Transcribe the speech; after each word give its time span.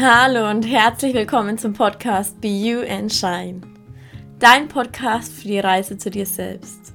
Hallo 0.00 0.48
und 0.48 0.62
herzlich 0.62 1.12
willkommen 1.12 1.58
zum 1.58 1.72
Podcast 1.72 2.40
Be 2.40 2.46
You 2.46 2.82
and 2.88 3.12
Shine. 3.12 3.62
Dein 4.38 4.68
Podcast 4.68 5.32
für 5.32 5.48
die 5.48 5.58
Reise 5.58 5.98
zu 5.98 6.08
dir 6.08 6.24
selbst. 6.24 6.94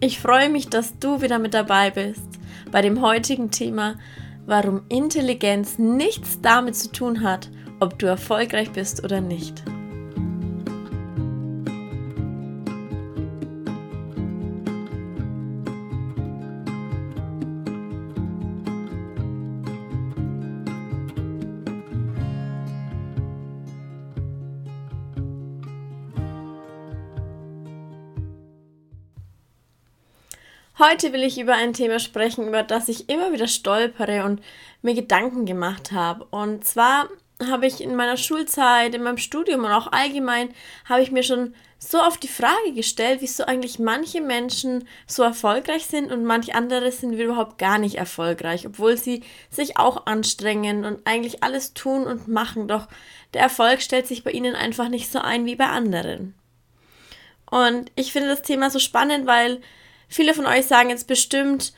Ich 0.00 0.18
freue 0.18 0.48
mich, 0.48 0.68
dass 0.68 0.98
du 0.98 1.22
wieder 1.22 1.38
mit 1.38 1.54
dabei 1.54 1.92
bist 1.92 2.26
bei 2.72 2.82
dem 2.82 3.02
heutigen 3.02 3.52
Thema, 3.52 4.00
warum 4.46 4.82
Intelligenz 4.88 5.78
nichts 5.78 6.40
damit 6.40 6.74
zu 6.74 6.90
tun 6.90 7.22
hat, 7.22 7.48
ob 7.78 8.00
du 8.00 8.06
erfolgreich 8.06 8.72
bist 8.72 9.04
oder 9.04 9.20
nicht. 9.20 9.62
Heute 30.78 31.12
will 31.12 31.22
ich 31.22 31.38
über 31.38 31.54
ein 31.54 31.74
Thema 31.74 31.98
sprechen, 31.98 32.48
über 32.48 32.62
das 32.62 32.88
ich 32.88 33.10
immer 33.10 33.32
wieder 33.32 33.46
stolpere 33.46 34.24
und 34.24 34.40
mir 34.80 34.94
Gedanken 34.94 35.44
gemacht 35.44 35.92
habe. 35.92 36.26
Und 36.30 36.64
zwar 36.64 37.08
habe 37.50 37.66
ich 37.66 37.82
in 37.82 37.94
meiner 37.94 38.16
Schulzeit, 38.16 38.94
in 38.94 39.02
meinem 39.02 39.18
Studium 39.18 39.64
und 39.64 39.72
auch 39.72 39.92
allgemein, 39.92 40.48
habe 40.88 41.02
ich 41.02 41.10
mir 41.10 41.22
schon 41.22 41.54
so 41.78 42.00
oft 42.00 42.22
die 42.22 42.28
Frage 42.28 42.72
gestellt, 42.74 43.20
wieso 43.20 43.44
eigentlich 43.44 43.80
manche 43.80 44.20
Menschen 44.20 44.88
so 45.06 45.22
erfolgreich 45.22 45.86
sind 45.86 46.10
und 46.10 46.24
manche 46.24 46.54
andere 46.54 46.90
sind 46.90 47.12
überhaupt 47.12 47.58
gar 47.58 47.78
nicht 47.78 47.96
erfolgreich, 47.96 48.66
obwohl 48.66 48.96
sie 48.96 49.24
sich 49.50 49.76
auch 49.76 50.06
anstrengen 50.06 50.84
und 50.84 51.06
eigentlich 51.06 51.42
alles 51.42 51.74
tun 51.74 52.04
und 52.04 52.28
machen, 52.28 52.68
doch 52.68 52.88
der 53.34 53.42
Erfolg 53.42 53.82
stellt 53.82 54.06
sich 54.06 54.24
bei 54.24 54.30
ihnen 54.30 54.54
einfach 54.54 54.88
nicht 54.88 55.10
so 55.10 55.18
ein 55.18 55.44
wie 55.44 55.56
bei 55.56 55.66
anderen. 55.66 56.34
Und 57.50 57.90
ich 57.96 58.12
finde 58.12 58.28
das 58.28 58.42
Thema 58.42 58.70
so 58.70 58.78
spannend, 58.78 59.26
weil 59.26 59.60
Viele 60.12 60.34
von 60.34 60.44
euch 60.44 60.66
sagen 60.66 60.90
jetzt 60.90 61.06
bestimmt 61.06 61.72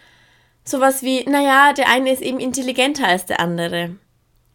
sowas 0.65 1.05
wie, 1.05 1.23
naja, 1.23 1.73
der 1.73 1.89
eine 1.89 2.13
ist 2.13 2.21
eben 2.21 2.41
intelligenter 2.41 3.07
als 3.07 3.27
der 3.27 3.39
andere. 3.39 3.95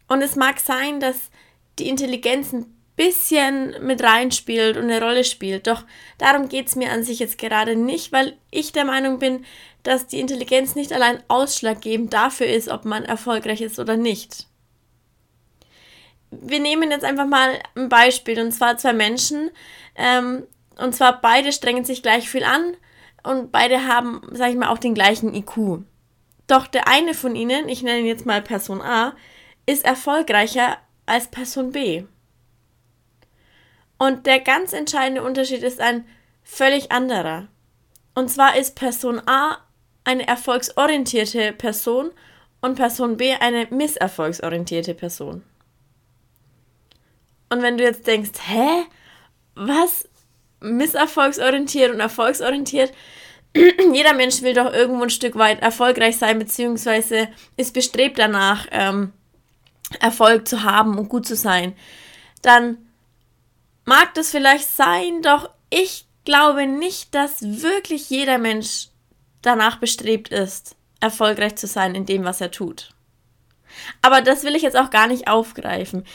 Und 0.10 0.22
es 0.22 0.36
mag 0.36 0.60
sein, 0.60 1.00
dass 1.00 1.30
die 1.78 1.88
Intelligenz 1.88 2.52
ein 2.52 2.66
bisschen 2.98 3.74
mit 3.86 4.04
reinspielt 4.04 4.76
und 4.76 4.84
eine 4.84 5.02
Rolle 5.02 5.24
spielt. 5.24 5.68
Doch 5.68 5.86
darum 6.18 6.50
geht 6.50 6.68
es 6.68 6.76
mir 6.76 6.92
an 6.92 7.06
sich 7.06 7.20
jetzt 7.20 7.38
gerade 7.38 7.78
nicht, 7.78 8.12
weil 8.12 8.38
ich 8.52 8.74
der 8.74 8.84
Meinung 8.84 9.18
bin, 9.18 9.46
dass 9.84 10.08
die 10.08 10.20
Intelligenz 10.20 10.76
nicht 10.76 10.92
allein 10.92 11.24
ausschlaggebend 11.30 12.12
dafür 12.12 12.48
ist, 12.48 12.68
ob 12.68 12.84
man 12.84 13.06
erfolgreich 13.06 13.62
ist 13.62 13.80
oder 13.80 13.96
nicht. 13.96 14.48
Wir 16.32 16.60
nehmen 16.60 16.92
jetzt 16.92 17.06
einfach 17.06 17.28
mal 17.28 17.60
ein 17.76 17.88
Beispiel, 17.88 18.42
und 18.42 18.52
zwar 18.52 18.76
zwei 18.76 18.92
Menschen. 18.92 19.52
Ähm, 19.96 20.44
und 20.76 20.94
zwar 20.94 21.22
beide 21.22 21.54
strengen 21.54 21.86
sich 21.86 22.02
gleich 22.02 22.30
viel 22.30 22.44
an, 22.44 22.76
und 23.24 23.52
beide 23.52 23.88
haben, 23.88 24.22
sag 24.32 24.50
ich 24.50 24.56
mal, 24.56 24.70
auch 24.70 24.78
den 24.78 24.94
gleichen 24.94 25.34
IQ. 25.34 25.84
Doch 26.48 26.68
der 26.68 26.88
eine 26.88 27.14
von 27.14 27.36
ihnen, 27.36 27.70
ich 27.70 27.84
nenne 27.84 28.00
ihn 28.00 28.06
jetzt 28.06 28.26
mal 28.26 28.42
Person 28.42 28.82
A, 28.82 29.16
ist 29.66 29.86
erfolgreicher 29.86 30.78
als 31.06 31.28
Person 31.28 31.72
B. 31.72 32.06
Und 33.98 34.26
der 34.26 34.40
ganz 34.40 34.74
entscheidende 34.74 35.24
Unterschied 35.24 35.62
ist 35.62 35.80
ein 35.80 36.06
völlig 36.44 36.92
anderer. 36.92 37.48
Und 38.16 38.30
zwar 38.30 38.56
ist 38.56 38.76
Person 38.76 39.22
A 39.28 39.58
eine 40.04 40.28
erfolgsorientierte 40.28 41.54
Person 41.54 42.12
und 42.62 42.76
Person 42.76 43.18
B 43.18 43.34
eine 43.34 43.68
misserfolgsorientierte 43.70 44.96
Person. 44.96 45.44
Und 47.50 47.62
wenn 47.62 47.78
du 47.78 47.84
jetzt 47.84 48.08
denkst, 48.08 48.32
hä? 48.48 48.86
Was? 49.56 50.08
Misserfolgsorientiert 50.62 51.92
und 51.94 52.00
erfolgsorientiert. 52.00 52.94
Jeder 53.56 54.14
Mensch 54.14 54.42
will 54.42 54.54
doch 54.54 54.72
irgendwo 54.72 55.04
ein 55.04 55.10
Stück 55.10 55.36
weit 55.36 55.62
erfolgreich 55.62 56.18
sein, 56.18 56.40
beziehungsweise 56.40 57.30
ist 57.58 57.74
bestrebt 57.74 58.20
danach, 58.20 58.68
ähm, 58.72 59.14
Erfolg 60.00 60.48
zu 60.48 60.64
haben 60.64 60.98
und 60.98 61.10
gut 61.10 61.26
zu 61.26 61.36
sein. 61.36 61.76
Dann 62.42 62.78
mag 63.86 64.14
das 64.14 64.30
vielleicht 64.30 64.68
sein, 64.68 65.22
doch 65.24 65.50
ich 65.70 66.06
glaube 66.26 66.68
nicht, 66.68 67.16
dass 67.16 67.42
wirklich 67.42 68.10
jeder 68.10 68.38
Mensch 68.38 68.90
danach 69.42 69.78
bestrebt 69.78 70.30
ist, 70.30 70.76
erfolgreich 71.00 71.56
zu 71.56 71.66
sein 71.66 71.96
in 71.96 72.06
dem, 72.06 72.24
was 72.24 72.42
er 72.42 72.52
tut. 72.52 72.94
Aber 74.02 74.22
das 74.22 74.44
will 74.44 74.56
ich 74.56 74.62
jetzt 74.62 74.78
auch 74.78 74.90
gar 74.90 75.08
nicht 75.08 75.28
aufgreifen. 75.28 76.06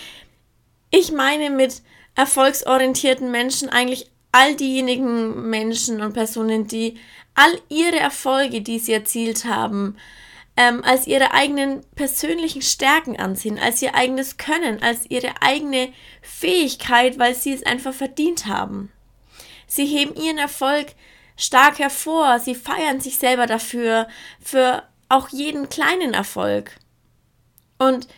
Ich 0.91 1.13
meine 1.13 1.51
mit 1.51 1.83
erfolgsorientierten 2.15 3.31
Menschen 3.31 3.69
eigentlich 3.69 4.11
all 4.35 4.57
diejenigen 4.57 5.49
Menschen 5.49 6.01
und 6.01 6.13
Personen, 6.13 6.67
die 6.67 6.99
all 7.35 7.53
ihre 7.69 8.01
Erfolge, 8.01 8.63
die 8.63 8.81
sie 8.81 8.93
erzielt 8.93 9.45
haben, 9.45 9.97
ähm, 10.57 10.83
als 10.83 11.07
ihre 11.07 11.33
eigenen 11.33 11.83
persönlichen 11.95 12.61
Stärken 12.61 13.17
ansehen, 13.17 13.61
als 13.61 13.81
ihr 13.81 13.95
eigenes 13.95 14.37
Können, 14.37 14.83
als 14.83 15.09
ihre 15.09 15.41
eigene 15.41 15.93
Fähigkeit, 16.21 17.17
weil 17.17 17.37
sie 17.37 17.53
es 17.53 17.65
einfach 17.65 17.95
verdient 17.95 18.47
haben. 18.47 18.91
Sie 19.69 19.87
heben 19.87 20.21
ihren 20.21 20.39
Erfolg 20.39 20.89
stark 21.37 21.79
hervor, 21.79 22.41
sie 22.41 22.57
feiern 22.57 23.01
sich 23.01 23.19
selber 23.19 23.47
dafür, 23.47 24.09
für 24.43 24.83
auch 25.09 25.29
jeden 25.29 25.69
kleinen 25.69 26.13
Erfolg. 26.13 26.73
Und 27.79 28.09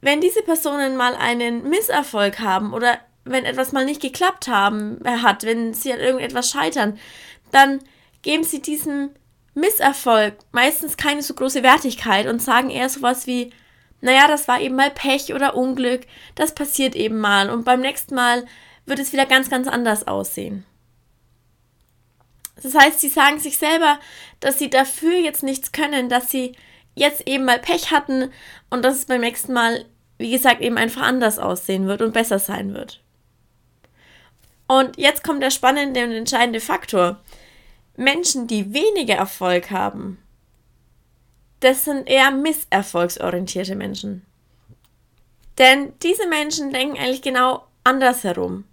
wenn 0.00 0.20
diese 0.20 0.42
Personen 0.42 0.96
mal 0.96 1.14
einen 1.14 1.68
Misserfolg 1.68 2.40
haben 2.40 2.72
oder 2.72 2.98
wenn 3.24 3.44
etwas 3.44 3.72
mal 3.72 3.84
nicht 3.84 4.02
geklappt 4.02 4.48
haben, 4.48 5.04
äh, 5.04 5.18
hat, 5.18 5.44
wenn 5.44 5.74
sie 5.74 5.92
an 5.92 6.00
irgendetwas 6.00 6.50
scheitern, 6.50 6.98
dann 7.50 7.80
geben 8.22 8.44
sie 8.44 8.62
diesem 8.62 9.10
Misserfolg 9.54 10.34
meistens 10.52 10.96
keine 10.96 11.22
so 11.22 11.34
große 11.34 11.62
Wertigkeit 11.62 12.26
und 12.26 12.40
sagen 12.40 12.70
eher 12.70 12.88
sowas 12.88 13.26
wie, 13.26 13.52
naja, 14.00 14.26
das 14.26 14.48
war 14.48 14.60
eben 14.60 14.74
mal 14.74 14.90
Pech 14.90 15.34
oder 15.34 15.54
Unglück, 15.54 16.02
das 16.34 16.54
passiert 16.54 16.96
eben 16.96 17.18
mal 17.18 17.50
und 17.50 17.64
beim 17.64 17.80
nächsten 17.80 18.14
Mal 18.14 18.44
wird 18.86 18.98
es 18.98 19.12
wieder 19.12 19.26
ganz, 19.26 19.50
ganz 19.50 19.68
anders 19.68 20.08
aussehen. 20.08 20.64
Das 22.62 22.74
heißt, 22.74 23.00
sie 23.00 23.08
sagen 23.08 23.38
sich 23.38 23.58
selber, 23.58 23.98
dass 24.40 24.58
sie 24.58 24.70
dafür 24.70 25.14
jetzt 25.14 25.42
nichts 25.42 25.72
können, 25.72 26.08
dass 26.08 26.30
sie 26.30 26.52
jetzt 26.94 27.26
eben 27.26 27.44
mal 27.44 27.58
Pech 27.58 27.90
hatten 27.90 28.30
und 28.70 28.84
dass 28.84 28.96
es 28.96 29.06
beim 29.06 29.20
nächsten 29.20 29.52
Mal, 29.52 29.84
wie 30.18 30.30
gesagt, 30.30 30.60
eben 30.60 30.78
einfach 30.78 31.02
anders 31.02 31.38
aussehen 31.38 31.86
wird 31.86 32.02
und 32.02 32.12
besser 32.12 32.38
sein 32.38 32.74
wird. 32.74 33.01
Und 34.66 34.96
jetzt 34.96 35.22
kommt 35.24 35.42
der 35.42 35.50
spannende 35.50 36.04
und 36.04 36.12
entscheidende 36.12 36.60
Faktor. 36.60 37.20
Menschen, 37.96 38.46
die 38.46 38.72
weniger 38.72 39.14
Erfolg 39.14 39.70
haben, 39.70 40.18
das 41.60 41.84
sind 41.84 42.08
eher 42.08 42.30
misserfolgsorientierte 42.30 43.76
Menschen. 43.76 44.26
Denn 45.58 45.92
diese 46.02 46.26
Menschen 46.26 46.72
denken 46.72 46.98
eigentlich 46.98 47.22
genau 47.22 47.64
andersherum. 47.84 48.64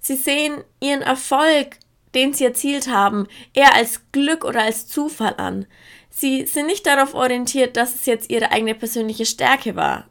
Sie 0.00 0.16
sehen 0.16 0.62
ihren 0.80 1.02
Erfolg, 1.02 1.78
den 2.14 2.34
sie 2.34 2.44
erzielt 2.44 2.88
haben, 2.88 3.26
eher 3.54 3.74
als 3.74 4.02
Glück 4.12 4.44
oder 4.44 4.62
als 4.62 4.86
Zufall 4.86 5.34
an. 5.36 5.66
Sie 6.10 6.46
sind 6.46 6.66
nicht 6.66 6.86
darauf 6.86 7.14
orientiert, 7.14 7.76
dass 7.76 7.94
es 7.94 8.06
jetzt 8.06 8.30
ihre 8.30 8.52
eigene 8.52 8.74
persönliche 8.74 9.26
Stärke 9.26 9.74
war. 9.74 10.08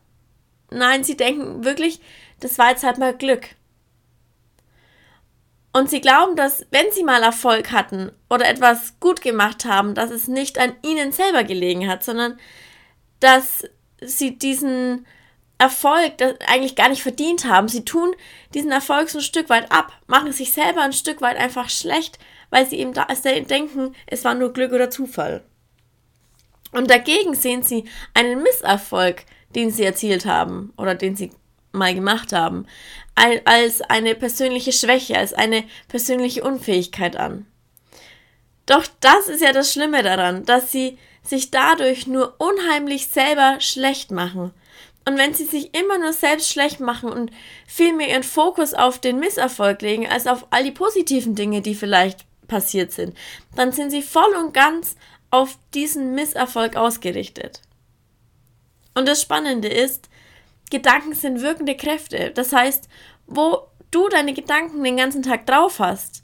Nein, 0.71 1.03
sie 1.03 1.15
denken 1.15 1.63
wirklich, 1.63 2.01
das 2.39 2.57
war 2.57 2.71
jetzt 2.71 2.83
halt 2.83 2.97
mal 2.97 3.15
Glück. 3.15 3.50
Und 5.75 5.89
sie 5.89 6.01
glauben, 6.01 6.35
dass 6.35 6.66
wenn 6.69 6.91
sie 6.91 7.03
mal 7.03 7.23
Erfolg 7.23 7.71
hatten 7.71 8.12
oder 8.30 8.48
etwas 8.48 9.00
gut 9.00 9.21
gemacht 9.21 9.65
haben, 9.65 9.95
dass 9.95 10.12
es 10.12 10.27
nicht 10.27 10.59
an 10.59 10.75
ihnen 10.83 11.12
selber 11.12 11.44
gelegen 11.44 11.89
hat, 11.89 12.03
sondern 12.03 12.39
dass 13.19 13.63
sie 14.00 14.38
diesen 14.38 15.07
Erfolg 15.57 16.13
eigentlich 16.48 16.75
gar 16.75 16.89
nicht 16.89 17.01
verdient 17.01 17.45
haben. 17.45 17.68
Sie 17.68 17.86
tun 17.86 18.13
diesen 18.53 18.71
Erfolg 18.71 19.09
so 19.09 19.18
ein 19.18 19.24
Stück 19.24 19.50
weit 19.50 19.71
ab, 19.71 19.94
machen 20.06 20.31
sich 20.31 20.51
selber 20.51 20.81
ein 20.81 20.94
Stück 20.94 21.21
weit 21.21 21.38
einfach 21.38 21.69
schlecht, 21.69 22.19
weil 22.51 22.68
sie 22.68 22.77
eben 22.77 22.94
da 22.94 23.06
denken, 23.06 23.95
es 24.06 24.24
war 24.25 24.36
nur 24.36 24.53
Glück 24.53 24.74
oder 24.74 24.92
Zufall. 24.92 25.44
Und 26.71 26.89
dagegen 26.89 27.33
sehen 27.33 27.63
sie 27.63 27.86
einen 28.13 28.44
Misserfolg, 28.44 29.25
den 29.56 29.71
sie 29.71 29.83
erzielt 29.83 30.25
haben 30.25 30.74
oder 30.77 30.95
den 30.95 31.15
sie 31.15 31.31
mal 31.74 31.94
gemacht 31.94 32.31
haben, 32.31 32.66
als 33.16 33.81
eine 33.81 34.16
persönliche 34.16 34.72
Schwäche, 34.72 35.18
als 35.18 35.34
eine 35.34 35.64
persönliche 35.88 36.44
Unfähigkeit 36.44 37.18
an. 37.18 37.46
Doch 38.66 38.86
das 39.02 39.28
ist 39.28 39.42
ja 39.42 39.52
das 39.52 39.74
Schlimme 39.74 40.04
daran, 40.04 40.46
dass 40.46 40.72
sie 40.72 40.98
sich 41.22 41.52
dadurch 41.52 42.08
nur 42.08 42.36
unheimlich 42.38 43.08
selber 43.08 43.60
schlecht 43.60 44.12
machen. 44.12 44.52
Und 45.06 45.18
wenn 45.18 45.34
sie 45.34 45.46
sich 45.46 45.75
immer 45.78 45.98
nur 45.98 46.14
selbst 46.14 46.50
schlecht 46.50 46.80
machen 46.80 47.10
und 47.10 47.31
vielmehr 47.68 48.10
ihren 48.10 48.24
Fokus 48.24 48.74
auf 48.74 49.00
den 49.00 49.20
Misserfolg 49.20 49.81
legen, 49.81 50.08
als 50.08 50.28
auf 50.28 50.48
all 50.50 50.64
die 50.64 50.72
positiven 50.72 51.36
Dinge, 51.36 51.62
die 51.62 51.75
vielleicht 51.75 52.25
passiert 52.48 52.94
sind, 52.94 53.18
dann 53.56 53.74
sind 53.74 53.90
sie 53.90 54.02
voll 54.02 54.34
und 54.36 54.54
ganz 54.54 54.96
auf 55.30 55.58
diesen 55.74 56.16
Misserfolg 56.16 56.78
ausgerichtet. 56.78 57.62
Und 58.94 59.08
das 59.08 59.22
Spannende 59.22 59.68
ist, 59.68 60.08
Gedanken 60.74 61.14
sind 61.14 61.42
wirkende 61.42 61.78
Kräfte. 61.78 62.31
Das 62.31 62.52
heißt, 62.52 62.90
wo 63.28 63.68
du 63.92 64.10
deine 64.10 64.34
Gedanken 64.34 64.84
den 64.84 64.98
ganzen 64.98 65.22
Tag 65.22 65.46
drauf 65.46 65.78
hast, 65.78 66.24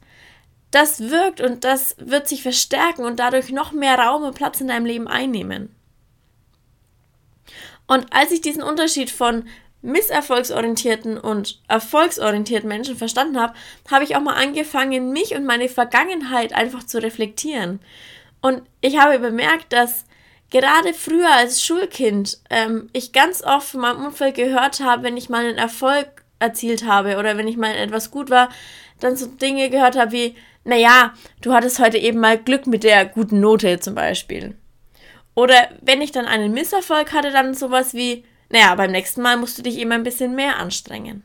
das 0.71 1.09
wirkt 1.11 1.39
und 1.39 1.63
das 1.63 1.95
wird 1.99 2.27
sich 2.27 2.41
verstärken 2.41 3.05
und 3.05 3.19
dadurch 3.19 3.51
noch 3.51 3.71
mehr 3.71 3.99
Raum 3.99 4.23
und 4.23 4.35
Platz 4.35 4.59
in 4.59 4.67
deinem 4.67 4.87
Leben 4.87 5.07
einnehmen. 5.07 5.75
Und 7.85 8.11
als 8.11 8.31
ich 8.31 8.41
diesen 8.41 8.63
Unterschied 8.63 9.11
von 9.11 9.47
misserfolgsorientierten 9.83 11.19
und 11.19 11.61
erfolgsorientierten 11.67 12.67
Menschen 12.67 12.97
verstanden 12.97 13.39
habe, 13.39 13.53
habe 13.89 14.03
ich 14.03 14.15
auch 14.15 14.21
mal 14.21 14.33
angefangen, 14.33 15.11
mich 15.11 15.35
und 15.35 15.45
meine 15.45 15.69
Vergangenheit 15.69 16.53
einfach 16.53 16.83
zu 16.83 17.01
reflektieren. 17.01 17.79
Und 18.41 18.63
ich 18.81 18.97
habe 18.97 19.19
bemerkt, 19.19 19.73
dass 19.73 20.05
gerade 20.49 20.93
früher 20.93 21.31
als 21.31 21.63
Schulkind 21.63 22.39
ähm, 22.49 22.89
ich 22.93 23.11
ganz 23.11 23.43
oft 23.43 23.69
von 23.69 23.81
meinem 23.81 24.05
Umfeld 24.05 24.35
gehört 24.35 24.79
habe, 24.79 25.03
wenn 25.03 25.17
ich 25.17 25.29
mal 25.29 25.45
einen 25.45 25.57
Erfolg 25.57 26.23
erzielt 26.39 26.85
habe 26.85 27.17
oder 27.17 27.37
wenn 27.37 27.47
ich 27.47 27.57
mal 27.57 27.75
etwas 27.75 28.11
gut 28.11 28.29
war, 28.29 28.49
dann 28.99 29.15
so 29.15 29.27
Dinge 29.27 29.69
gehört 29.69 29.97
habe 29.97 30.11
wie, 30.11 30.35
naja, 30.63 31.13
du 31.41 31.53
hattest 31.53 31.79
heute 31.79 31.97
eben 31.97 32.19
mal 32.19 32.37
Glück 32.37 32.67
mit 32.67 32.83
der 32.83 33.05
guten 33.05 33.39
Note 33.39 33.79
zum 33.79 33.95
Beispiel. 33.95 34.55
Oder 35.35 35.69
wenn 35.81 36.01
ich 36.01 36.11
dann 36.11 36.25
einen 36.25 36.53
Misserfolg 36.53 37.13
hatte, 37.13 37.31
dann 37.31 37.53
sowas 37.53 37.93
wie, 37.93 38.25
naja, 38.49 38.73
beim 38.75 38.91
nächsten 38.91 39.21
Mal 39.21 39.37
musst 39.37 39.57
du 39.57 39.61
dich 39.61 39.77
eben 39.77 39.91
ein 39.91 40.03
bisschen 40.03 40.35
mehr 40.35 40.57
anstrengen. 40.57 41.23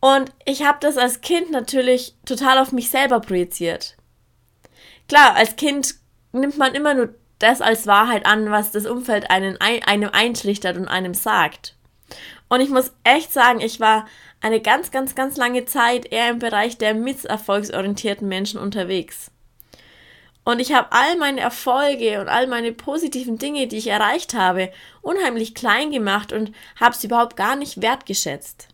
Und 0.00 0.30
ich 0.44 0.64
habe 0.64 0.78
das 0.80 0.98
als 0.98 1.20
Kind 1.20 1.50
natürlich 1.50 2.14
total 2.26 2.58
auf 2.58 2.72
mich 2.72 2.90
selber 2.90 3.20
projiziert. 3.20 3.96
Klar, 5.08 5.34
als 5.36 5.56
Kind 5.56 5.94
nimmt 6.40 6.58
man 6.58 6.74
immer 6.74 6.94
nur 6.94 7.14
das 7.38 7.60
als 7.60 7.86
Wahrheit 7.86 8.26
an, 8.26 8.50
was 8.50 8.72
das 8.72 8.86
Umfeld 8.86 9.30
einen, 9.30 9.58
einem 9.60 10.10
eintrichtert 10.12 10.76
und 10.76 10.88
einem 10.88 11.14
sagt. 11.14 11.74
Und 12.48 12.60
ich 12.60 12.70
muss 12.70 12.92
echt 13.04 13.32
sagen, 13.32 13.60
ich 13.60 13.80
war 13.80 14.06
eine 14.40 14.60
ganz, 14.60 14.90
ganz, 14.90 15.14
ganz 15.14 15.36
lange 15.36 15.64
Zeit 15.64 16.12
eher 16.12 16.30
im 16.30 16.38
Bereich 16.38 16.78
der 16.78 16.94
misserfolgsorientierten 16.94 18.28
Menschen 18.28 18.60
unterwegs. 18.60 19.30
Und 20.44 20.60
ich 20.60 20.72
habe 20.72 20.92
all 20.92 21.16
meine 21.16 21.40
Erfolge 21.40 22.20
und 22.20 22.28
all 22.28 22.46
meine 22.46 22.72
positiven 22.72 23.36
Dinge, 23.36 23.66
die 23.66 23.78
ich 23.78 23.88
erreicht 23.88 24.34
habe, 24.34 24.70
unheimlich 25.02 25.56
klein 25.56 25.90
gemacht 25.90 26.32
und 26.32 26.52
habe 26.78 26.94
es 26.94 27.02
überhaupt 27.02 27.36
gar 27.36 27.56
nicht 27.56 27.82
wertgeschätzt. 27.82 28.68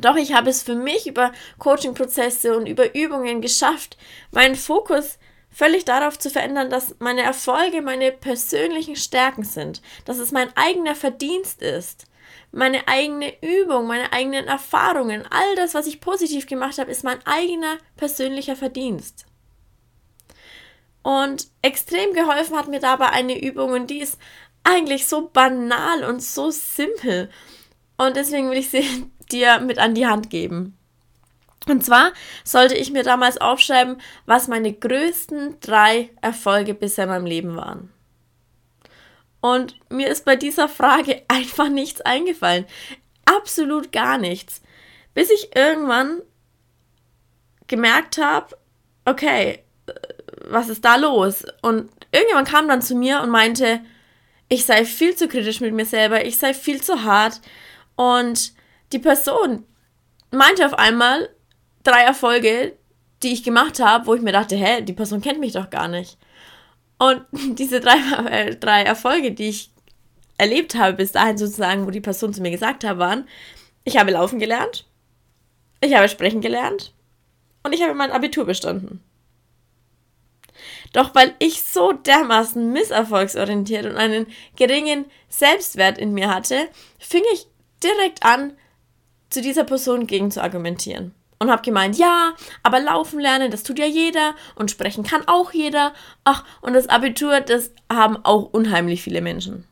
Doch 0.00 0.16
ich 0.16 0.34
habe 0.34 0.50
es 0.50 0.62
für 0.62 0.74
mich 0.74 1.06
über 1.06 1.32
Coaching-Prozesse 1.58 2.54
und 2.54 2.66
über 2.66 2.94
Übungen 2.94 3.40
geschafft, 3.40 3.96
meinen 4.30 4.56
Fokus 4.56 5.18
völlig 5.50 5.84
darauf 5.84 6.18
zu 6.18 6.30
verändern, 6.30 6.70
dass 6.70 6.96
meine 6.98 7.22
Erfolge 7.22 7.82
meine 7.82 8.12
persönlichen 8.12 8.96
Stärken 8.96 9.44
sind, 9.44 9.82
dass 10.04 10.18
es 10.18 10.32
mein 10.32 10.54
eigener 10.56 10.94
Verdienst 10.94 11.62
ist, 11.62 12.06
meine 12.52 12.86
eigene 12.88 13.32
Übung, 13.42 13.86
meine 13.86 14.12
eigenen 14.12 14.46
Erfahrungen, 14.46 15.24
all 15.30 15.56
das, 15.56 15.74
was 15.74 15.86
ich 15.86 16.00
positiv 16.00 16.46
gemacht 16.46 16.78
habe, 16.78 16.90
ist 16.90 17.04
mein 17.04 17.24
eigener 17.26 17.78
persönlicher 17.96 18.56
Verdienst. 18.56 19.26
Und 21.02 21.48
extrem 21.62 22.12
geholfen 22.12 22.56
hat 22.56 22.68
mir 22.68 22.80
dabei 22.80 23.10
eine 23.10 23.40
Übung 23.40 23.72
und 23.72 23.88
die 23.88 24.00
ist 24.00 24.18
eigentlich 24.64 25.06
so 25.06 25.28
banal 25.28 26.04
und 26.04 26.22
so 26.22 26.50
simpel. 26.50 27.30
Und 27.96 28.16
deswegen 28.16 28.50
will 28.50 28.58
ich 28.58 28.70
sie 28.70 29.10
dir 29.32 29.60
mit 29.60 29.78
an 29.78 29.94
die 29.94 30.06
Hand 30.06 30.30
geben. 30.30 30.77
Und 31.68 31.84
zwar 31.84 32.12
sollte 32.44 32.74
ich 32.74 32.90
mir 32.90 33.02
damals 33.02 33.38
aufschreiben, 33.38 34.00
was 34.26 34.48
meine 34.48 34.72
größten 34.72 35.60
drei 35.60 36.10
Erfolge 36.22 36.74
bisher 36.74 37.04
in 37.04 37.10
meinem 37.10 37.26
Leben 37.26 37.56
waren. 37.56 37.92
Und 39.40 39.78
mir 39.90 40.08
ist 40.08 40.24
bei 40.24 40.36
dieser 40.36 40.68
Frage 40.68 41.22
einfach 41.28 41.68
nichts 41.68 42.00
eingefallen. 42.00 42.66
Absolut 43.24 43.92
gar 43.92 44.18
nichts. 44.18 44.62
Bis 45.14 45.30
ich 45.30 45.54
irgendwann 45.54 46.22
gemerkt 47.66 48.18
habe, 48.18 48.56
okay, 49.04 49.62
was 50.46 50.68
ist 50.68 50.84
da 50.84 50.96
los? 50.96 51.44
Und 51.60 51.90
irgendjemand 52.12 52.48
kam 52.48 52.68
dann 52.68 52.82
zu 52.82 52.94
mir 52.94 53.20
und 53.20 53.30
meinte, 53.30 53.80
ich 54.48 54.64
sei 54.64 54.86
viel 54.86 55.14
zu 55.14 55.28
kritisch 55.28 55.60
mit 55.60 55.74
mir 55.74 55.84
selber, 55.84 56.24
ich 56.24 56.38
sei 56.38 56.54
viel 56.54 56.80
zu 56.82 57.04
hart. 57.04 57.40
Und 57.96 58.54
die 58.92 58.98
Person 58.98 59.66
meinte 60.30 60.64
auf 60.64 60.74
einmal 60.74 61.28
drei 61.88 62.02
Erfolge, 62.02 62.76
die 63.22 63.32
ich 63.32 63.42
gemacht 63.42 63.80
habe, 63.80 64.06
wo 64.06 64.14
ich 64.14 64.22
mir 64.22 64.32
dachte, 64.32 64.56
hä, 64.56 64.82
die 64.82 64.92
Person 64.92 65.20
kennt 65.20 65.40
mich 65.40 65.52
doch 65.52 65.70
gar 65.70 65.88
nicht. 65.88 66.18
Und 66.98 67.22
diese 67.32 67.80
drei, 67.80 67.96
äh, 68.30 68.56
drei 68.56 68.82
Erfolge, 68.82 69.32
die 69.32 69.48
ich 69.48 69.70
erlebt 70.36 70.74
habe, 70.74 70.96
bis 70.96 71.12
dahin 71.12 71.38
sozusagen, 71.38 71.86
wo 71.86 71.90
die 71.90 72.00
Person 72.00 72.32
zu 72.32 72.42
mir 72.42 72.50
gesagt 72.50 72.84
hat, 72.84 72.98
waren, 72.98 73.26
ich 73.84 73.96
habe 73.96 74.12
laufen 74.12 74.38
gelernt, 74.38 74.86
ich 75.80 75.94
habe 75.94 76.08
sprechen 76.08 76.40
gelernt 76.40 76.92
und 77.64 77.72
ich 77.72 77.82
habe 77.82 77.94
mein 77.94 78.12
Abitur 78.12 78.44
bestanden. 78.44 79.02
Doch 80.92 81.14
weil 81.14 81.34
ich 81.38 81.62
so 81.62 81.92
dermaßen 81.92 82.72
misserfolgsorientiert 82.72 83.86
und 83.86 83.96
einen 83.96 84.26
geringen 84.56 85.04
Selbstwert 85.28 85.98
in 85.98 86.12
mir 86.12 86.32
hatte, 86.32 86.68
fing 86.98 87.22
ich 87.32 87.46
direkt 87.82 88.24
an, 88.24 88.56
zu 89.30 89.42
dieser 89.42 89.64
Person 89.64 90.06
gegen 90.06 90.30
zu 90.30 90.42
argumentieren. 90.42 91.14
Und 91.40 91.50
habe 91.50 91.62
gemeint, 91.62 91.96
ja, 91.96 92.32
aber 92.64 92.80
laufen 92.80 93.20
lernen, 93.20 93.50
das 93.52 93.62
tut 93.62 93.78
ja 93.78 93.86
jeder 93.86 94.34
und 94.56 94.72
sprechen 94.72 95.04
kann 95.04 95.26
auch 95.28 95.52
jeder. 95.52 95.92
Ach, 96.24 96.44
und 96.62 96.72
das 96.72 96.88
Abitur, 96.88 97.40
das 97.40 97.70
haben 97.92 98.16
auch 98.24 98.52
unheimlich 98.52 99.02
viele 99.02 99.20
Menschen. 99.20 99.64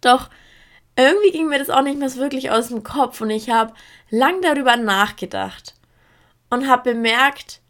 Doch 0.00 0.30
irgendwie 0.96 1.30
ging 1.30 1.48
mir 1.48 1.58
das 1.58 1.70
auch 1.70 1.82
nicht 1.82 1.98
mehr 1.98 2.10
so 2.10 2.20
wirklich 2.20 2.50
aus 2.50 2.68
dem 2.68 2.82
Kopf 2.82 3.20
und 3.20 3.30
ich 3.30 3.50
habe 3.50 3.72
lang 4.10 4.42
darüber 4.42 4.76
nachgedacht 4.76 5.74
und 6.50 6.68
habe 6.68 6.94
bemerkt, 6.94 7.60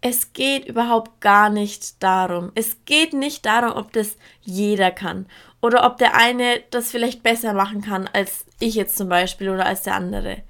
es 0.00 0.32
geht 0.32 0.66
überhaupt 0.66 1.20
gar 1.20 1.50
nicht 1.50 2.02
darum. 2.02 2.52
Es 2.54 2.84
geht 2.84 3.12
nicht 3.12 3.44
darum, 3.46 3.76
ob 3.76 3.92
das 3.92 4.16
jeder 4.42 4.90
kann 4.90 5.26
oder 5.60 5.84
ob 5.86 5.96
der 5.98 6.14
eine 6.14 6.62
das 6.70 6.90
vielleicht 6.90 7.22
besser 7.22 7.52
machen 7.52 7.80
kann 7.80 8.08
als 8.12 8.44
ich 8.60 8.74
jetzt 8.74 8.96
zum 8.96 9.08
Beispiel 9.08 9.48
oder 9.48 9.66
als 9.66 9.82
der 9.82 9.94
andere. 9.94 10.42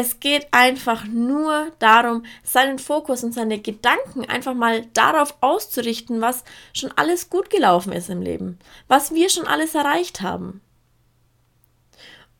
Es 0.00 0.20
geht 0.20 0.46
einfach 0.52 1.06
nur 1.06 1.72
darum, 1.80 2.24
seinen 2.44 2.78
Fokus 2.78 3.24
und 3.24 3.32
seine 3.32 3.58
Gedanken 3.58 4.24
einfach 4.26 4.54
mal 4.54 4.86
darauf 4.94 5.34
auszurichten, 5.40 6.20
was 6.20 6.44
schon 6.72 6.92
alles 6.94 7.30
gut 7.30 7.50
gelaufen 7.50 7.92
ist 7.92 8.08
im 8.08 8.22
Leben, 8.22 8.60
was 8.86 9.12
wir 9.12 9.28
schon 9.28 9.48
alles 9.48 9.74
erreicht 9.74 10.20
haben. 10.20 10.60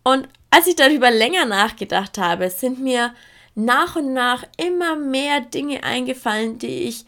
Und 0.05 0.29
als 0.51 0.69
ich 0.69 0.77
darüber 0.77 1.11
länger 1.11 1.47
nachgedacht 1.47 2.17
habe, 2.17 2.49
sind 2.49 2.79
mir 2.79 3.13
nach 3.57 3.97
und 3.97 4.13
nach 4.13 4.45
immer 4.57 4.95
mehr 4.95 5.41
Dinge 5.41 5.83
eingefallen, 5.83 6.61
die 6.61 6.85
ich 6.85 7.07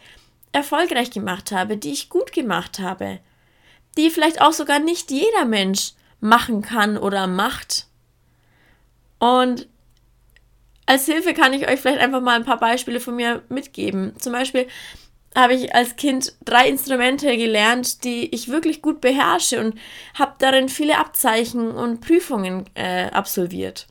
erfolgreich 0.51 1.13
gemacht 1.13 1.53
habe, 1.53 1.77
die 1.77 1.93
ich 1.93 2.09
gut 2.09 2.33
gemacht 2.33 2.81
habe, 2.81 3.21
die 3.97 4.11
vielleicht 4.11 4.41
auch 4.41 4.53
sogar 4.53 4.81
nicht 4.81 5.13
jeder 5.13 5.45
Mensch 5.45 5.93
machen 6.19 6.61
kann 6.61 6.99
oder 6.99 7.29
macht. 7.29 7.87
Und 9.21 9.69
als 10.91 11.07
Hilfe 11.07 11.35
kann 11.35 11.53
ich 11.53 11.69
euch 11.69 11.79
vielleicht 11.79 12.01
einfach 12.01 12.21
mal 12.21 12.35
ein 12.35 12.45
paar 12.45 12.59
Beispiele 12.59 12.99
von 12.99 13.15
mir 13.15 13.43
mitgeben. 13.49 14.13
Zum 14.19 14.33
Beispiel 14.33 14.67
habe 15.37 15.55
ich 15.55 15.73
als 15.73 15.95
Kind 15.95 16.35
drei 16.45 16.69
Instrumente 16.69 17.37
gelernt, 17.37 18.03
die 18.03 18.35
ich 18.35 18.49
wirklich 18.49 18.83
gut 18.83 19.01
beherrsche 19.01 19.61
und 19.61 19.79
habe 20.19 20.35
darin 20.41 20.69
viele 20.69 20.99
Abzeichen 20.99 21.71
und 21.71 22.01
Prüfungen 22.01 22.69
äh, 22.75 23.05
absolviert. 23.13 23.87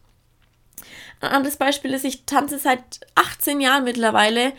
Ein 1.21 1.29
anderes 1.29 1.55
Beispiel 1.55 1.93
ist, 1.93 2.03
ich 2.03 2.25
tanze 2.25 2.59
seit 2.59 2.99
18 3.15 3.61
Jahren 3.61 3.85
mittlerweile 3.85 4.51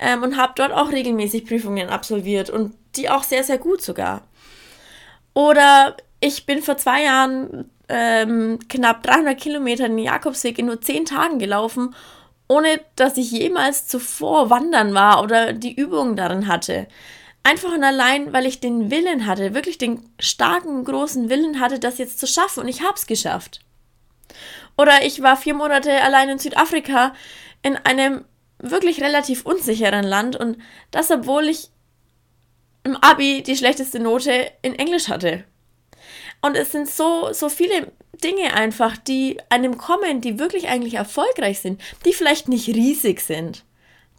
ähm, 0.00 0.24
und 0.24 0.36
habe 0.36 0.54
dort 0.56 0.72
auch 0.72 0.90
regelmäßig 0.90 1.46
Prüfungen 1.46 1.90
absolviert 1.90 2.50
und 2.50 2.74
die 2.96 3.08
auch 3.08 3.22
sehr, 3.22 3.44
sehr 3.44 3.58
gut 3.58 3.82
sogar. 3.82 4.26
Oder 5.32 5.96
ich 6.18 6.44
bin 6.44 6.60
vor 6.60 6.76
zwei 6.76 7.04
Jahren 7.04 7.70
ähm, 7.88 8.58
knapp 8.68 9.02
300 9.02 9.38
Kilometer 9.38 9.88
den 9.88 9.98
Jakobsweg 9.98 10.58
in 10.58 10.66
nur 10.66 10.80
10 10.80 11.06
Tagen 11.06 11.38
gelaufen, 11.38 11.94
ohne 12.48 12.80
dass 12.96 13.16
ich 13.16 13.30
jemals 13.30 13.86
zuvor 13.86 14.50
wandern 14.50 14.94
war 14.94 15.22
oder 15.22 15.52
die 15.52 15.74
Übungen 15.74 16.16
darin 16.16 16.46
hatte. 16.48 16.86
Einfach 17.42 17.72
und 17.72 17.84
allein, 17.84 18.32
weil 18.32 18.46
ich 18.46 18.60
den 18.60 18.90
Willen 18.90 19.26
hatte, 19.26 19.54
wirklich 19.54 19.76
den 19.76 20.02
starken, 20.18 20.84
großen 20.84 21.28
Willen 21.28 21.60
hatte, 21.60 21.78
das 21.78 21.98
jetzt 21.98 22.18
zu 22.18 22.26
schaffen 22.26 22.60
und 22.60 22.68
ich 22.68 22.82
habe 22.82 22.94
es 22.94 23.06
geschafft. 23.06 23.60
Oder 24.76 25.04
ich 25.04 25.22
war 25.22 25.36
vier 25.36 25.54
Monate 25.54 26.02
allein 26.02 26.30
in 26.30 26.38
Südafrika 26.38 27.14
in 27.62 27.76
einem 27.76 28.24
wirklich 28.58 29.02
relativ 29.02 29.44
unsicheren 29.44 30.04
Land 30.04 30.36
und 30.36 30.58
das, 30.90 31.10
obwohl 31.10 31.48
ich 31.48 31.70
im 32.82 32.96
Abi 32.96 33.42
die 33.42 33.56
schlechteste 33.56 34.00
Note 34.00 34.50
in 34.62 34.74
Englisch 34.74 35.08
hatte. 35.08 35.44
Und 36.44 36.56
es 36.56 36.72
sind 36.72 36.90
so, 36.90 37.32
so 37.32 37.48
viele 37.48 37.90
Dinge 38.22 38.52
einfach, 38.52 38.98
die 38.98 39.38
einem 39.48 39.78
kommen, 39.78 40.20
die 40.20 40.38
wirklich 40.38 40.68
eigentlich 40.68 40.92
erfolgreich 40.92 41.60
sind, 41.60 41.80
die 42.04 42.12
vielleicht 42.12 42.48
nicht 42.48 42.68
riesig 42.68 43.22
sind, 43.22 43.64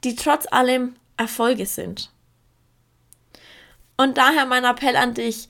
die 0.03 0.15
trotz 0.15 0.51
allem 0.51 0.95
Erfolge 1.17 1.67
sind. 1.67 2.11
Und 3.95 4.17
daher 4.17 4.47
mein 4.47 4.63
Appell 4.63 4.95
an 4.95 5.13
dich, 5.13 5.49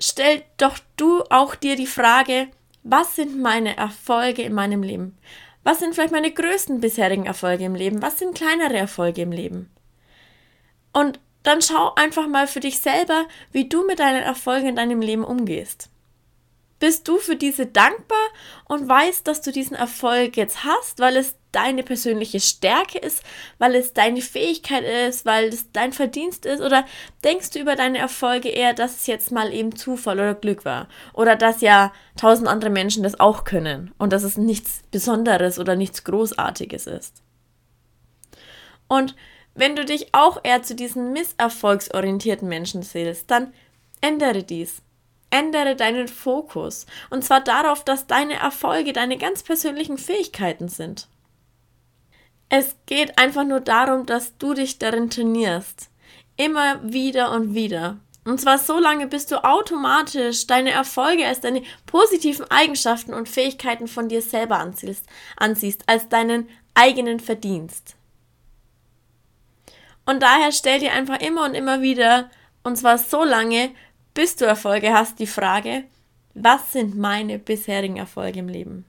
stell 0.00 0.42
doch 0.56 0.80
du 0.96 1.22
auch 1.30 1.54
dir 1.54 1.76
die 1.76 1.86
Frage, 1.86 2.48
was 2.82 3.14
sind 3.14 3.40
meine 3.40 3.76
Erfolge 3.76 4.42
in 4.42 4.52
meinem 4.52 4.82
Leben? 4.82 5.16
Was 5.62 5.78
sind 5.78 5.94
vielleicht 5.94 6.12
meine 6.12 6.32
größten 6.32 6.80
bisherigen 6.80 7.26
Erfolge 7.26 7.66
im 7.66 7.76
Leben? 7.76 8.02
Was 8.02 8.18
sind 8.18 8.34
kleinere 8.34 8.76
Erfolge 8.76 9.22
im 9.22 9.30
Leben? 9.30 9.70
Und 10.92 11.20
dann 11.44 11.62
schau 11.62 11.94
einfach 11.94 12.26
mal 12.26 12.48
für 12.48 12.58
dich 12.58 12.80
selber, 12.80 13.28
wie 13.52 13.68
du 13.68 13.86
mit 13.86 14.00
deinen 14.00 14.24
Erfolgen 14.24 14.66
in 14.66 14.74
deinem 14.74 15.00
Leben 15.00 15.22
umgehst. 15.22 15.88
Bist 16.78 17.08
du 17.08 17.18
für 17.18 17.36
diese 17.36 17.66
dankbar 17.66 18.18
und 18.66 18.86
weißt, 18.86 19.26
dass 19.26 19.40
du 19.40 19.50
diesen 19.50 19.76
Erfolg 19.76 20.36
jetzt 20.36 20.64
hast, 20.64 20.98
weil 20.98 21.16
es 21.16 21.34
deine 21.52 21.82
persönliche 21.82 22.38
Stärke 22.38 22.98
ist, 22.98 23.22
weil 23.58 23.74
es 23.74 23.94
deine 23.94 24.20
Fähigkeit 24.20 24.84
ist, 24.84 25.24
weil 25.24 25.46
es 25.46 25.72
dein 25.72 25.94
Verdienst 25.94 26.44
ist? 26.44 26.60
Oder 26.60 26.84
denkst 27.24 27.50
du 27.50 27.60
über 27.60 27.76
deine 27.76 27.96
Erfolge 27.96 28.50
eher, 28.50 28.74
dass 28.74 28.96
es 28.96 29.06
jetzt 29.06 29.32
mal 29.32 29.54
eben 29.54 29.74
Zufall 29.74 30.18
oder 30.18 30.34
Glück 30.34 30.66
war? 30.66 30.88
Oder 31.14 31.34
dass 31.34 31.62
ja 31.62 31.94
tausend 32.18 32.46
andere 32.46 32.70
Menschen 32.70 33.02
das 33.02 33.18
auch 33.18 33.44
können 33.44 33.94
und 33.96 34.12
dass 34.12 34.22
es 34.22 34.36
nichts 34.36 34.82
Besonderes 34.90 35.58
oder 35.58 35.76
nichts 35.76 36.04
Großartiges 36.04 36.86
ist? 36.86 37.22
Und 38.86 39.16
wenn 39.54 39.74
du 39.74 39.86
dich 39.86 40.14
auch 40.14 40.38
eher 40.44 40.62
zu 40.62 40.74
diesen 40.74 41.14
misserfolgsorientierten 41.14 42.46
Menschen 42.46 42.82
zählst, 42.82 43.30
dann 43.30 43.54
ändere 44.02 44.42
dies. 44.42 44.82
Ändere 45.30 45.76
deinen 45.76 46.08
Fokus. 46.08 46.86
Und 47.10 47.24
zwar 47.24 47.40
darauf, 47.40 47.84
dass 47.84 48.06
deine 48.06 48.34
Erfolge 48.34 48.92
deine 48.92 49.18
ganz 49.18 49.42
persönlichen 49.42 49.98
Fähigkeiten 49.98 50.68
sind. 50.68 51.08
Es 52.48 52.76
geht 52.86 53.18
einfach 53.18 53.44
nur 53.44 53.60
darum, 53.60 54.06
dass 54.06 54.38
du 54.38 54.54
dich 54.54 54.78
darin 54.78 55.10
trainierst. 55.10 55.90
Immer 56.36 56.80
wieder 56.82 57.32
und 57.32 57.54
wieder. 57.54 57.98
Und 58.24 58.40
zwar 58.40 58.58
so 58.58 58.78
lange, 58.78 59.06
bis 59.06 59.26
du 59.26 59.44
automatisch 59.44 60.46
deine 60.46 60.70
Erfolge 60.70 61.26
als 61.26 61.40
deine 61.40 61.62
positiven 61.86 62.50
Eigenschaften 62.50 63.14
und 63.14 63.28
Fähigkeiten 63.28 63.86
von 63.86 64.08
dir 64.08 64.20
selber 64.20 64.58
anziehst, 64.58 65.06
ansiehst, 65.36 65.84
als 65.86 66.08
deinen 66.08 66.48
eigenen 66.74 67.20
Verdienst. 67.20 67.96
Und 70.06 70.22
daher 70.22 70.50
stell 70.52 70.80
dir 70.80 70.92
einfach 70.92 71.20
immer 71.20 71.44
und 71.44 71.54
immer 71.54 71.82
wieder, 71.82 72.30
und 72.64 72.76
zwar 72.76 72.98
so 72.98 73.22
lange, 73.22 73.70
bis 74.16 74.34
du 74.34 74.46
Erfolge 74.46 74.94
hast, 74.94 75.18
die 75.18 75.26
Frage, 75.26 75.84
was 76.32 76.72
sind 76.72 76.96
meine 76.96 77.38
bisherigen 77.38 77.98
Erfolge 77.98 78.40
im 78.40 78.48
Leben? 78.48 78.86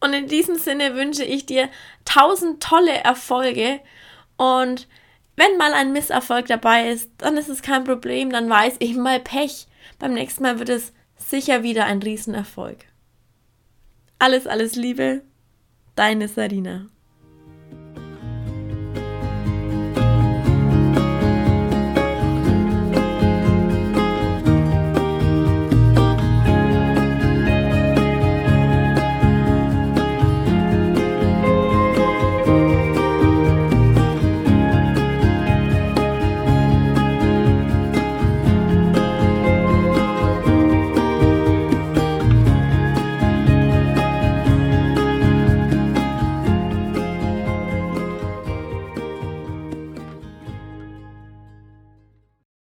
Und 0.00 0.12
in 0.12 0.26
diesem 0.26 0.56
Sinne 0.56 0.96
wünsche 0.96 1.24
ich 1.24 1.46
dir 1.46 1.68
tausend 2.04 2.60
tolle 2.60 2.92
Erfolge 2.92 3.80
und 4.36 4.88
wenn 5.36 5.56
mal 5.56 5.72
ein 5.72 5.92
Misserfolg 5.92 6.46
dabei 6.46 6.90
ist, 6.90 7.10
dann 7.18 7.36
ist 7.36 7.48
es 7.48 7.62
kein 7.62 7.84
Problem, 7.84 8.30
dann 8.30 8.50
weiß 8.50 8.76
ich 8.80 8.96
mal 8.96 9.20
Pech. 9.20 9.68
Beim 10.00 10.14
nächsten 10.14 10.42
Mal 10.42 10.58
wird 10.58 10.68
es 10.68 10.92
sicher 11.16 11.62
wieder 11.62 11.84
ein 11.84 12.02
Riesenerfolg. 12.02 12.84
Alles, 14.18 14.48
alles 14.48 14.74
Liebe, 14.74 15.22
deine 15.94 16.26
Sarina. 16.26 16.86